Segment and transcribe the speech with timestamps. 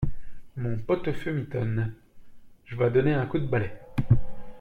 [0.57, 1.93] Mon pot-au-feu mitonne…
[2.65, 3.71] j’vas donner un coup de balai.